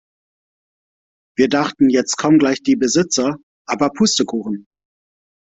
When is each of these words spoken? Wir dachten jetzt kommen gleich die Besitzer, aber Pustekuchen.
Wir 1.37 1.47
dachten 1.47 1.91
jetzt 1.91 2.17
kommen 2.17 2.39
gleich 2.39 2.63
die 2.63 2.75
Besitzer, 2.75 3.37
aber 3.67 3.91
Pustekuchen. 3.91 4.65